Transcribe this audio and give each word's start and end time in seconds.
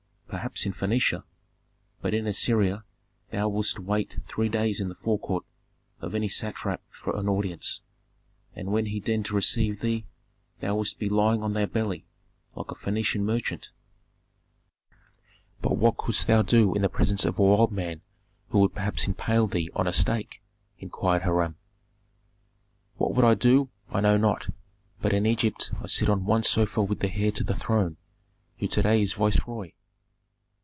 "Perhaps 0.31 0.65
in 0.65 0.71
Phœnicia. 0.71 1.23
But 2.01 2.13
in 2.13 2.25
Assyria 2.25 2.85
thou 3.31 3.49
wouldst 3.49 3.79
wait 3.79 4.17
three 4.23 4.47
days 4.47 4.79
in 4.79 4.87
the 4.87 4.95
forecourt 4.95 5.43
of 5.99 6.15
any 6.15 6.29
satrap 6.29 6.81
for 6.89 7.13
an 7.17 7.27
audience, 7.27 7.81
and 8.55 8.69
when 8.71 8.85
he 8.87 9.01
deigned 9.01 9.25
to 9.25 9.35
receive 9.35 9.81
thee 9.81 10.05
thou 10.61 10.77
wouldst 10.77 10.99
be 10.99 11.09
lying 11.09 11.43
on 11.43 11.51
thy 11.53 11.65
belly, 11.65 12.05
like 12.55 12.67
any 12.87 13.01
Phœnician 13.03 13.21
merchant." 13.23 13.71
"But 15.61 15.75
what 15.77 15.97
couldst 15.97 16.25
thou 16.27 16.41
do 16.43 16.73
in 16.75 16.87
presence 16.87 17.25
of 17.25 17.37
a 17.37 17.41
wild 17.43 17.73
man 17.73 18.01
who 18.49 18.59
would 18.59 18.73
perhaps 18.73 19.05
impale 19.07 19.47
thee 19.47 19.69
on 19.75 19.85
a 19.85 19.91
stake?" 19.93 20.41
inquired 20.79 21.23
Hiram. 21.23 21.57
"What 22.95 23.23
I 23.25 23.29
would 23.29 23.39
do, 23.39 23.69
I 23.89 23.99
know 23.99 24.15
not. 24.15 24.47
But 25.01 25.11
in 25.13 25.25
Egypt 25.25 25.73
I 25.83 25.87
sit 25.87 26.07
on 26.09 26.23
one 26.25 26.43
sofa 26.43 26.81
with 26.81 26.99
the 26.99 27.11
heir 27.13 27.31
to 27.31 27.43
the 27.43 27.53
throne, 27.55 27.97
who 28.59 28.67
to 28.69 28.81
day 28.81 29.01
is 29.01 29.11
viceroy." 29.13 29.71